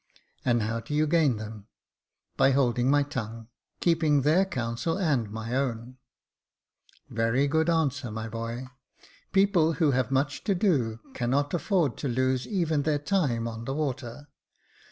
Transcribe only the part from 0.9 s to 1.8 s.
you gain them?"